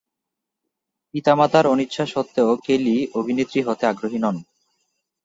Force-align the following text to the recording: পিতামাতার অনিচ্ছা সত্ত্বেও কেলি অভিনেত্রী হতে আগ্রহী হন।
পিতামাতার 1.13 1.65
অনিচ্ছা 1.67 2.03
সত্ত্বেও 2.05 2.51
কেলি 2.65 2.95
অভিনেত্রী 3.15 3.59
হতে 3.61 3.83
আগ্রহী 3.85 4.19
হন। 4.23 4.35